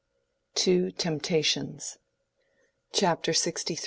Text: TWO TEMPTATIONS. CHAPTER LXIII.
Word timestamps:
TWO 0.55 0.89
TEMPTATIONS. 0.89 1.99
CHAPTER 2.91 3.33
LXIII. 3.33 3.77